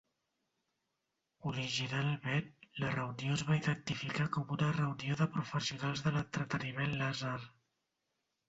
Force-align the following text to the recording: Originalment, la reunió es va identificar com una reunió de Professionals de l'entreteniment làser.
Originalment, 1.49 2.47
la 2.85 2.89
reunió 2.95 3.35
es 3.39 3.43
va 3.51 3.57
identificar 3.59 4.27
com 4.39 4.55
una 4.57 4.73
reunió 4.79 5.19
de 5.21 5.29
Professionals 5.37 6.05
de 6.07 6.15
l'entreteniment 6.17 6.97
làser. 7.05 7.39